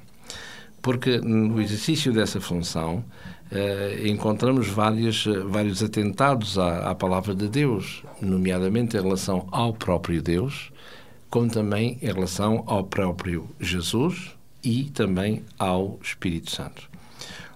Porque 0.82 1.20
no 1.20 1.60
exercício 1.62 2.14
dessa 2.14 2.40
função 2.40 3.04
eh, 3.52 4.08
encontramos 4.08 4.68
várias, 4.68 5.26
vários 5.48 5.82
atentados 5.82 6.58
à, 6.60 6.92
à 6.92 6.96
palavra 6.96 7.34
de 7.34 7.48
Deus, 7.50 8.04
nomeadamente 8.22 8.96
em 8.96 9.02
relação 9.02 9.48
ao 9.52 9.74
próprio 9.74 10.22
Deus, 10.22 10.72
como 11.32 11.50
também 11.50 11.98
em 12.02 12.14
relação 12.14 12.64
ao 12.68 12.84
próprio 12.84 13.50
Jesus 13.60 14.36
e 14.64 14.86
também 14.86 15.44
ao 15.58 16.00
Espírito 16.02 16.52
Santo. 16.52 16.88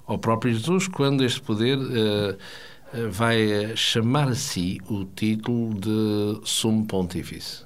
Ao 0.07 0.17
próprio 0.17 0.53
Jesus, 0.53 0.87
quando 0.87 1.23
este 1.23 1.41
poder 1.41 1.77
eh, 1.77 2.29
eh 2.31 2.37
vai 3.09 3.75
chamar 3.75 4.29
a 4.29 4.35
si 4.35 4.79
o 4.87 5.05
título 5.05 5.73
de 5.73 6.39
Sumo 6.43 6.85
Pontífice. 6.85 7.65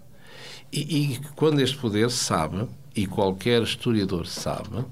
E, 0.71 1.13
e 1.13 1.19
quando 1.35 1.61
este 1.61 1.77
poder 1.77 2.09
sabe, 2.09 2.67
e 2.95 3.05
qualquer 3.05 3.61
historiador 3.61 4.25
sabe, 4.25 4.85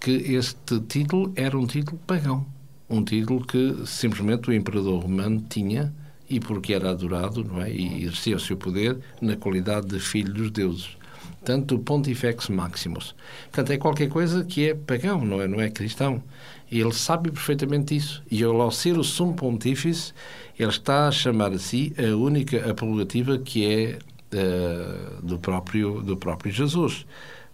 que 0.00 0.10
este 0.10 0.80
título 0.80 1.32
era 1.36 1.56
um 1.56 1.66
título 1.66 1.98
pagão. 2.06 2.46
Um 2.88 3.02
título 3.02 3.44
que 3.44 3.86
simplesmente 3.86 4.50
o 4.50 4.52
imperador 4.52 5.02
romano 5.02 5.44
tinha 5.48 5.92
e 6.28 6.40
porque 6.40 6.74
era 6.74 6.90
adorado 6.90 7.44
não 7.44 7.62
é? 7.62 7.70
e 7.70 8.02
exercia 8.02 8.36
o 8.36 8.40
seu 8.40 8.56
poder 8.56 8.98
na 9.20 9.36
qualidade 9.36 9.86
de 9.86 10.00
filho 10.00 10.32
dos 10.32 10.50
deuses. 10.50 10.96
Tanto 11.44 11.76
o 11.76 11.78
Pontifex 11.78 12.48
Maximus. 12.48 13.14
Portanto, 13.44 13.70
é 13.70 13.78
qualquer 13.78 14.08
coisa 14.08 14.44
que 14.44 14.68
é 14.68 14.74
pagão, 14.74 15.24
não 15.24 15.40
é, 15.40 15.46
não 15.46 15.60
é 15.60 15.70
cristão. 15.70 16.22
Ele 16.70 16.92
sabe 16.92 17.30
perfeitamente 17.30 17.96
isso. 17.96 18.22
E 18.30 18.42
ele, 18.42 18.60
ao 18.60 18.70
ser 18.70 18.98
o 18.98 19.04
sumo 19.04 19.34
pontífice, 19.34 20.12
ele 20.58 20.70
está 20.70 21.08
a 21.08 21.12
chamar 21.12 21.52
a 21.52 21.58
si 21.58 21.94
a 21.98 22.16
única 22.16 22.68
a 22.68 22.74
prerrogativa 22.74 23.38
que 23.38 23.64
é 23.64 23.98
uh, 24.34 25.22
do, 25.22 25.38
próprio, 25.38 26.02
do 26.02 26.16
próprio 26.16 26.52
Jesus. 26.52 27.06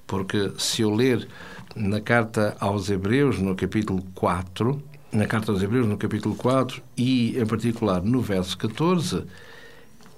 Porque 0.06 0.52
se 0.58 0.82
eu 0.82 0.94
ler 0.94 1.26
na 1.74 2.00
carta 2.00 2.56
aos 2.60 2.90
Hebreus, 2.90 3.38
no 3.38 3.54
capítulo 3.54 4.02
4, 4.14 4.82
na 5.12 5.26
carta 5.26 5.52
aos 5.52 5.62
Hebreus, 5.62 5.86
no 5.86 5.96
capítulo 5.96 6.34
4, 6.34 6.82
e 6.96 7.38
em 7.38 7.46
particular 7.46 8.02
no 8.02 8.20
verso 8.20 8.56
14, 8.56 9.24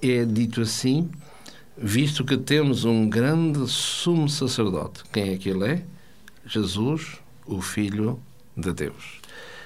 é 0.01 0.25
dito 0.25 0.61
assim: 0.61 1.11
visto 1.77 2.25
que 2.25 2.37
temos 2.37 2.85
um 2.85 3.09
grande 3.09 3.69
sumo 3.69 4.29
sacerdote. 4.29 5.03
Quem 5.13 5.33
é 5.33 5.37
que 5.37 5.49
ele 5.49 5.65
é? 5.65 5.83
Jesus, 6.47 7.19
o 7.47 7.61
Filho 7.61 8.21
de 8.57 8.73
Deus. 8.73 9.21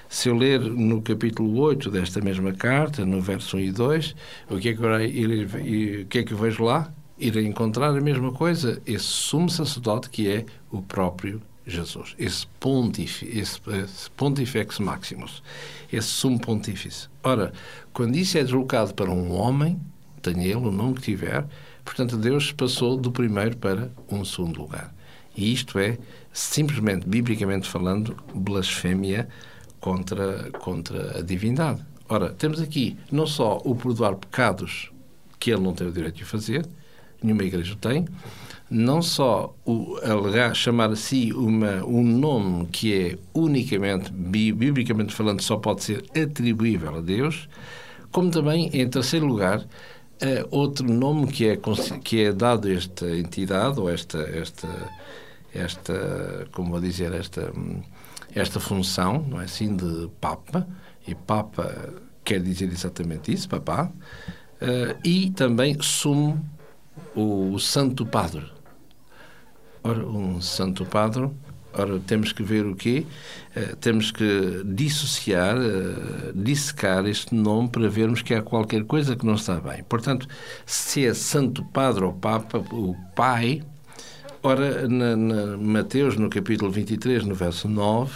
Se 0.07 0.27
eu 0.27 0.35
ler 0.35 0.59
no 0.59 1.01
capítulo 1.01 1.59
8 1.59 1.91
desta 1.91 2.19
mesma 2.19 2.51
carta, 2.51 3.05
no 3.05 3.21
verso 3.21 3.57
1 3.57 3.59
e 3.59 3.71
2, 3.71 4.15
o 4.49 4.57
que 4.57 4.69
é 4.69 4.73
que, 4.73 4.81
eu, 4.81 6.01
o 6.01 6.05
que, 6.07 6.17
é 6.17 6.23
que 6.23 6.33
eu 6.33 6.37
vejo 6.37 6.63
lá? 6.63 6.91
Irei 7.17 7.45
encontrar 7.45 7.89
a 7.89 8.01
mesma 8.01 8.31
coisa, 8.31 8.81
esse 8.87 9.05
sumo 9.05 9.49
sacerdote 9.49 10.09
que 10.09 10.27
é 10.27 10.45
o 10.71 10.81
próprio 10.81 11.39
Jesus, 11.69 12.15
esse, 12.17 12.47
pontífice, 12.59 13.25
esse, 13.37 13.59
esse 13.67 14.09
pontifex 14.11 14.79
maximus, 14.79 15.43
esse 15.93 16.07
sumo 16.07 16.39
pontífice. 16.39 17.07
Ora, 17.23 17.53
quando 17.93 18.15
isso 18.15 18.37
é 18.37 18.43
deslocado 18.43 18.93
para 18.95 19.11
um 19.11 19.31
homem, 19.31 19.79
tenha 20.21 20.43
ele 20.43 20.55
o 20.55 20.71
nome 20.71 20.95
que 20.95 21.01
tiver, 21.01 21.45
portanto 21.85 22.17
Deus 22.17 22.51
passou 22.51 22.97
do 22.97 23.11
primeiro 23.11 23.55
para 23.57 23.91
um 24.09 24.25
segundo 24.25 24.61
lugar. 24.61 24.93
E 25.39 25.53
isto 25.53 25.79
é, 25.79 25.97
simplesmente, 26.33 27.07
biblicamente 27.07 27.67
falando, 27.67 28.15
blasfémia 28.33 29.27
contra, 29.79 30.51
contra 30.59 31.19
a 31.19 31.21
divindade. 31.21 31.81
Ora, 32.07 32.29
temos 32.29 32.59
aqui 32.59 32.97
não 33.11 33.25
só 33.25 33.61
o 33.63 33.75
perdoar 33.75 34.15
pecados 34.15 34.91
que 35.39 35.51
ele 35.51 35.61
não 35.61 35.73
tem 35.73 35.87
o 35.87 35.91
direito 35.91 36.15
de 36.15 36.25
fazer, 36.25 36.65
nenhuma 37.23 37.43
igreja 37.43 37.75
tem, 37.79 38.05
não 38.69 39.01
só 39.01 39.55
o 39.65 39.97
alegar, 40.03 40.53
chamar 40.55 40.91
a 40.91 40.95
si 40.95 41.31
uma, 41.33 41.83
um 41.85 42.03
nome 42.03 42.67
que 42.67 42.93
é 42.93 43.17
unicamente, 43.33 44.11
biblicamente 44.11 45.13
falando, 45.13 45.41
só 45.41 45.57
pode 45.57 45.83
ser 45.83 46.03
atribuível 46.15 46.95
a 46.95 47.01
Deus, 47.01 47.47
como 48.11 48.29
também, 48.29 48.69
em 48.73 48.87
terceiro 48.87 49.25
lugar, 49.25 49.59
uh, 49.61 50.47
outro 50.51 50.91
nome 50.91 51.27
que 51.27 51.47
é, 51.47 51.59
que 52.03 52.23
é 52.23 52.33
dado 52.33 52.67
a 52.67 52.71
esta 52.71 53.17
entidade, 53.17 53.79
ou 53.79 53.89
esta, 53.89 54.19
esta, 54.19 54.67
esta 55.53 56.47
como 56.51 56.71
vou 56.71 56.81
dizer, 56.81 57.13
esta 57.13 57.51
esta 58.35 58.59
função, 58.59 59.25
não 59.27 59.41
é 59.41 59.45
assim, 59.45 59.75
de 59.75 60.09
Papa, 60.19 60.67
e 61.07 61.15
Papa 61.15 61.93
quer 62.23 62.41
dizer 62.41 62.71
exatamente 62.71 63.33
isso, 63.33 63.49
Papá, 63.49 63.91
uh, 64.61 64.99
e 65.03 65.31
também 65.31 65.77
sumo 65.81 66.39
o 67.15 67.57
Santo 67.57 68.05
Padre. 68.05 68.45
Ora, 69.83 70.05
um 70.05 70.41
Santo 70.41 70.85
Padre, 70.85 71.29
ora, 71.73 71.99
temos 72.01 72.31
que 72.31 72.43
ver 72.43 72.65
o 72.65 72.75
quê? 72.75 73.05
Uh, 73.55 73.75
temos 73.77 74.11
que 74.11 74.61
dissociar, 74.63 75.57
uh, 75.57 76.33
dissecar 76.35 77.07
este 77.07 77.33
nome 77.33 77.69
para 77.69 77.89
vermos 77.89 78.21
que 78.21 78.35
há 78.35 78.43
qualquer 78.43 78.83
coisa 78.83 79.15
que 79.15 79.25
não 79.25 79.33
está 79.33 79.59
bem. 79.59 79.83
Portanto, 79.83 80.27
se 80.65 81.07
é 81.07 81.13
Santo 81.15 81.65
Padre 81.65 82.03
ou 82.03 82.13
Papa, 82.13 82.59
o 82.59 82.95
Pai, 83.15 83.63
Ora, 84.41 84.87
na, 84.87 85.17
na 85.17 85.57
Mateus, 85.57 86.15
no 86.15 86.29
capítulo 86.29 86.71
23, 86.71 87.25
no 87.25 87.35
verso 87.35 87.67
9, 87.67 88.09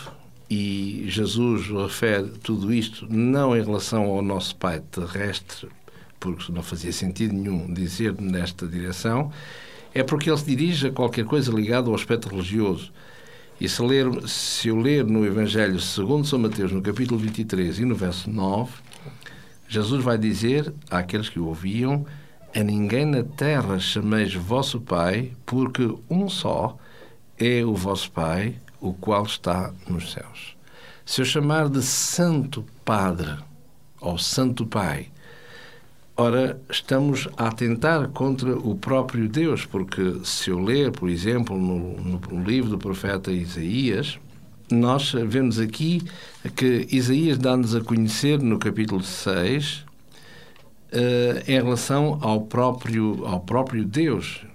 e 0.49 1.03
Jesus 1.09 1.67
refere 1.67 2.29
tudo 2.41 2.73
isto 2.73 3.05
não 3.09 3.57
em 3.57 3.61
relação 3.61 4.05
ao 4.05 4.21
nosso 4.21 4.55
Pai 4.55 4.81
terrestre, 4.89 5.67
porque 6.21 6.49
não 6.49 6.63
fazia 6.63 6.93
sentido 6.93 7.33
nenhum 7.33 7.73
dizer 7.73 8.15
nesta 8.21 8.65
direção, 8.65 9.33
é 9.93 10.01
porque 10.01 10.29
ele 10.29 10.37
se 10.37 10.45
dirige 10.45 10.87
a 10.87 10.91
qualquer 10.93 11.25
coisa 11.25 11.51
ligada 11.51 11.89
ao 11.89 11.95
aspecto 11.95 12.29
religioso. 12.29 12.89
E 13.59 13.67
se, 13.67 13.81
ler, 13.81 14.07
se 14.25 14.69
eu 14.69 14.77
ler 14.77 15.03
no 15.03 15.25
Evangelho 15.25 15.77
segundo 15.77 16.25
São 16.25 16.39
Mateus, 16.39 16.71
no 16.71 16.81
capítulo 16.81 17.19
23 17.19 17.79
e 17.79 17.85
no 17.85 17.95
verso 17.95 18.29
9, 18.29 18.71
Jesus 19.67 20.01
vai 20.01 20.17
dizer 20.17 20.73
àqueles 20.89 21.27
que 21.27 21.39
o 21.39 21.47
ouviam 21.47 22.05
a 22.55 22.63
ninguém 22.63 23.05
na 23.05 23.23
terra 23.23 23.79
chameis 23.79 24.33
vosso 24.33 24.79
Pai, 24.79 25.31
porque 25.45 25.95
um 26.09 26.29
só 26.29 26.77
é 27.37 27.65
o 27.65 27.75
vosso 27.75 28.11
Pai, 28.11 28.55
o 28.79 28.93
qual 28.93 29.23
está 29.23 29.73
nos 29.87 30.11
céus. 30.11 30.55
Se 31.05 31.21
eu 31.21 31.25
chamar 31.25 31.67
de 31.67 31.81
Santo 31.81 32.63
Padre 32.85 33.35
ou 33.99 34.19
Santo 34.19 34.67
Pai, 34.67 35.07
ora, 36.15 36.61
estamos 36.69 37.27
a 37.37 37.47
atentar 37.47 38.09
contra 38.09 38.55
o 38.55 38.75
próprio 38.75 39.27
Deus, 39.27 39.65
porque 39.65 40.19
se 40.23 40.51
eu 40.51 40.59
ler, 40.59 40.91
por 40.91 41.09
exemplo, 41.09 41.57
no, 41.57 41.97
no 41.99 42.43
livro 42.43 42.69
do 42.69 42.77
profeta 42.77 43.31
Isaías, 43.31 44.19
nós 44.71 45.11
vemos 45.11 45.59
aqui 45.59 46.03
que 46.55 46.87
Isaías 46.91 47.37
dá-nos 47.37 47.75
a 47.75 47.81
conhecer 47.81 48.39
no 48.39 48.59
capítulo 48.59 49.01
6 49.01 49.82
uh, 50.93 51.43
em 51.47 51.53
relação 51.53 52.19
ao 52.21 52.41
próprio, 52.41 53.25
ao 53.25 53.39
próprio 53.39 53.83
Deus. 53.83 54.45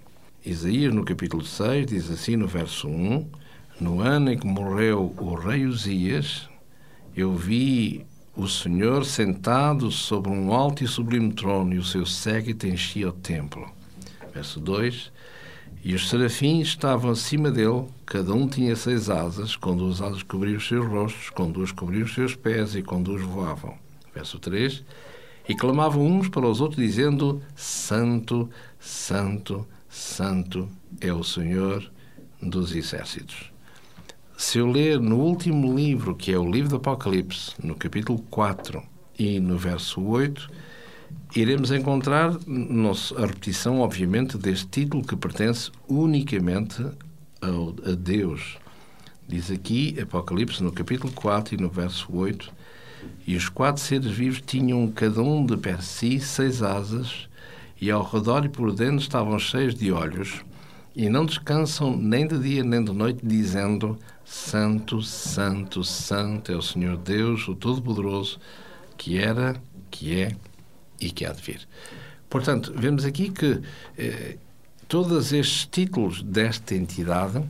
Isaías, 0.45 0.95
no 0.95 1.05
capítulo 1.05 1.45
6, 1.45 1.87
diz 1.87 2.11
assim 2.11 2.37
no 2.37 2.47
verso 2.47 2.89
1: 2.89 3.29
No 3.81 4.01
ano 4.01 4.33
em 4.33 4.39
que 4.39 4.47
morreu 4.47 5.13
o 5.19 5.35
rei 5.35 5.67
Uzias, 5.67 6.49
eu 7.17 7.35
vi 7.35 8.07
o 8.37 8.47
Senhor 8.47 9.05
sentado 9.05 9.91
sobre 9.91 10.31
um 10.31 10.53
alto 10.53 10.85
e 10.85 10.89
sublime 10.89 11.33
trono, 11.33 11.75
e 11.75 11.79
o 11.79 11.85
seu 11.85 12.07
séquito 12.07 12.67
enchia 12.67 13.09
o 13.09 13.13
templo. 13.13 13.69
Verso 14.33 14.61
2: 14.61 15.11
E 15.85 15.95
os 15.95 16.09
serafins 16.09 16.69
estavam 16.69 17.11
acima 17.11 17.51
dele, 17.51 17.85
cada 18.07 18.33
um 18.33 18.47
tinha 18.47 18.77
seis 18.77 19.11
asas, 19.11 19.57
com 19.57 19.77
duas 19.77 20.01
asas 20.01 20.23
cobriam 20.23 20.57
os 20.57 20.67
seus 20.67 20.87
rostos, 20.87 21.31
com 21.31 21.51
duas 21.51 21.73
cobriam 21.73 22.05
os 22.05 22.15
seus 22.15 22.37
pés 22.37 22.77
e 22.77 22.83
com 22.83 23.03
duas 23.03 23.23
voavam. 23.23 23.75
Verso 24.15 24.39
3: 24.39 24.85
e 25.49 25.55
clamavam 25.55 26.05
uns 26.07 26.29
para 26.29 26.47
os 26.47 26.61
outros, 26.61 26.85
dizendo: 26.85 27.41
Santo, 27.57 28.49
Santo, 28.79 29.67
Santo 29.89 30.69
é 31.01 31.13
o 31.13 31.25
Senhor 31.25 31.91
dos 32.41 32.75
exércitos. 32.75 33.51
Se 34.37 34.59
eu 34.59 34.71
ler 34.71 35.01
no 35.01 35.17
último 35.17 35.75
livro, 35.75 36.15
que 36.15 36.33
é 36.33 36.39
o 36.39 36.49
livro 36.49 36.71
do 36.71 36.77
Apocalipse, 36.77 37.55
no 37.63 37.75
capítulo 37.75 38.21
4 38.31 38.81
e 39.19 39.41
no 39.41 39.59
verso 39.59 40.01
8, 40.01 40.49
iremos 41.35 41.73
encontrar 41.73 42.31
a 42.31 43.27
repetição, 43.27 43.81
obviamente, 43.81 44.39
deste 44.39 44.67
título 44.69 45.03
que 45.03 45.17
pertence 45.17 45.73
unicamente 45.89 46.87
a 47.43 47.91
Deus. 47.99 48.59
Diz 49.27 49.51
aqui, 49.51 49.99
Apocalipse, 50.01 50.63
no 50.63 50.71
capítulo 50.71 51.13
4 51.13 51.57
e 51.57 51.59
no 51.59 51.69
verso 51.69 52.07
8, 52.15 52.53
e 53.27 53.37
os 53.37 53.49
quatro 53.49 53.83
seres 53.83 54.11
vivos 54.11 54.41
tinham 54.41 54.91
cada 54.91 55.23
um 55.23 55.45
de 55.45 55.57
per 55.57 55.83
si 55.83 56.19
seis 56.21 56.63
asas, 56.63 57.29
e 57.81 57.91
ao 57.91 58.03
redor 58.03 58.45
e 58.45 58.49
por 58.49 58.73
dentro 58.73 58.99
estavam 58.99 59.39
cheios 59.39 59.75
de 59.75 59.93
olhos, 59.93 60.43
e 60.97 61.09
não 61.09 61.25
descansam 61.25 61.97
nem 61.97 62.27
de 62.27 62.39
dia 62.39 62.65
nem 62.65 62.83
de 62.83 62.93
noite, 62.93 63.21
dizendo: 63.23 63.99
Santo, 64.25 65.01
Santo, 65.03 65.85
Santo 65.85 66.51
é 66.53 66.57
o 66.57 66.63
Senhor 66.63 66.97
Deus, 66.97 67.47
o 67.49 67.55
Todo-Poderoso, 67.55 68.39
que 68.97 69.19
era, 69.19 69.61
que 69.91 70.21
é 70.21 70.37
e 71.01 71.11
que 71.11 71.25
há 71.25 71.33
de 71.33 71.43
vir. 71.43 71.61
Portanto, 72.29 72.73
vemos 72.77 73.05
aqui 73.05 73.31
que 73.31 73.61
eh, 73.97 74.37
todos 74.87 75.33
estes 75.33 75.67
títulos 75.67 76.23
desta 76.23 76.75
entidade 76.75 77.43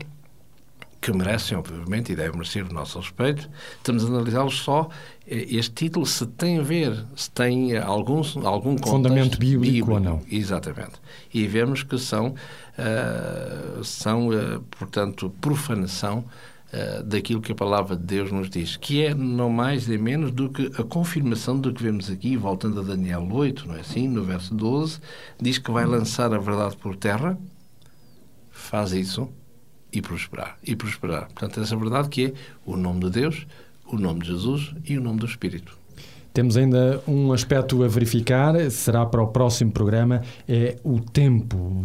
que 1.11 1.17
merecem, 1.17 1.57
obviamente, 1.57 2.13
e 2.13 2.17
devem 2.17 2.33
merecer 2.33 2.67
o 2.67 2.73
nosso 2.73 2.99
respeito, 2.99 3.49
estamos 3.77 4.05
a 4.05 4.09
analisá-los 4.09 4.59
só 4.59 4.89
eh, 5.27 5.47
este 5.51 5.75
título 5.75 6.05
se 6.05 6.27
tem 6.27 6.59
a 6.59 6.63
ver, 6.63 7.05
se 7.17 7.31
tem 7.31 7.77
algum, 7.79 8.23
algum 8.45 8.77
fundamento 8.79 9.39
bíblico, 9.39 9.63
bíblico, 9.63 9.93
ou 9.93 10.01
não. 10.01 10.21
Exatamente. 10.31 11.01
E 11.33 11.47
vemos 11.47 11.83
que 11.83 11.99
são, 11.99 12.35
uh, 12.79 13.85
são 13.85 14.29
uh, 14.29 14.61
portanto, 14.79 15.33
profanação 15.41 16.25
uh, 16.73 17.03
daquilo 17.03 17.41
que 17.41 17.53
a 17.53 17.55
palavra 17.55 17.97
de 17.97 18.05
Deus 18.05 18.31
nos 18.31 18.51
diz, 18.51 18.77
que 18.77 19.03
é 19.03 19.15
não 19.15 19.49
mais 19.49 19.87
nem 19.89 19.99
menos 19.99 20.31
do 20.31 20.51
que 20.51 20.71
a 20.79 20.85
confirmação 20.85 21.59
do 21.59 21.73
que 21.73 21.83
vemos 21.83 22.11
aqui, 22.11 22.37
voltando 22.37 22.81
a 22.81 22.83
Daniel 22.83 23.27
8, 23.31 23.67
não 23.67 23.77
é 23.77 23.81
assim? 23.81 24.07
No 24.07 24.25
verso 24.25 24.55
12, 24.55 25.01
diz 25.41 25.57
que 25.57 25.71
vai 25.71 25.87
lançar 25.87 26.35
a 26.35 26.39
verdade 26.39 26.77
por 26.77 26.97
terra, 26.97 27.39
faz 28.51 28.93
isso 28.93 29.31
e 29.99 30.03
prosperar. 30.03 30.57
E 30.65 30.77
prosperar. 30.77 31.29
Portanto, 31.29 31.61
essa 31.61 31.77
verdade 31.77 32.09
que 32.09 32.27
é 32.27 32.33
o 32.65 32.77
nome 32.77 33.01
de 33.01 33.11
Deus, 33.11 33.47
o 33.87 33.97
nome 33.97 34.21
de 34.21 34.29
Jesus 34.29 34.75
e 34.85 34.97
o 34.97 35.01
nome 35.01 35.21
do 35.21 35.27
Espírito. 35.27 35.77
Temos 36.33 36.57
ainda 36.57 37.03
um 37.07 37.33
aspecto 37.33 37.83
a 37.83 37.89
verificar, 37.89 38.55
será 38.71 39.05
para 39.05 39.23
o 39.23 39.29
próximo 39.29 39.73
programa, 39.73 40.23
é 40.49 40.79
o 40.85 41.01
tempo. 41.01 41.85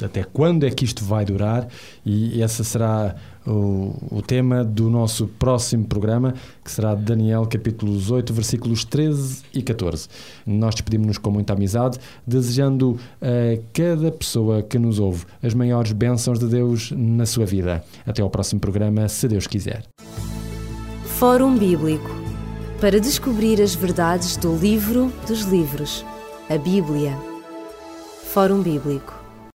Até 0.00 0.24
quando 0.24 0.64
é 0.64 0.70
que 0.70 0.84
isto 0.84 1.04
vai 1.04 1.24
durar? 1.24 1.68
E 2.04 2.40
esse 2.40 2.64
será 2.64 3.14
o, 3.46 3.94
o 4.10 4.22
tema 4.22 4.64
do 4.64 4.88
nosso 4.88 5.26
próximo 5.26 5.84
programa, 5.84 6.34
que 6.64 6.70
será 6.70 6.94
Daniel, 6.94 7.46
capítulos 7.46 8.10
8, 8.10 8.32
versículos 8.32 8.84
13 8.84 9.42
e 9.54 9.62
14. 9.62 10.08
Nós 10.46 10.74
despedimos-nos 10.74 11.18
com 11.18 11.30
muita 11.30 11.52
amizade, 11.52 11.98
desejando 12.26 12.98
a 13.20 13.60
cada 13.72 14.10
pessoa 14.10 14.62
que 14.62 14.78
nos 14.78 14.98
ouve 14.98 15.24
as 15.42 15.54
maiores 15.54 15.92
bênçãos 15.92 16.38
de 16.38 16.46
Deus 16.46 16.92
na 16.92 17.26
sua 17.26 17.44
vida. 17.44 17.84
Até 18.06 18.22
ao 18.22 18.30
próximo 18.30 18.60
programa, 18.60 19.08
se 19.08 19.28
Deus 19.28 19.46
quiser. 19.46 19.84
Fórum 21.04 21.56
Bíblico 21.56 22.10
para 22.80 22.98
descobrir 22.98 23.62
as 23.62 23.76
verdades 23.76 24.36
do 24.36 24.56
livro 24.56 25.12
dos 25.28 25.42
livros, 25.42 26.04
a 26.50 26.58
Bíblia. 26.58 27.16
Fórum 28.32 28.60
Bíblico 28.60 29.21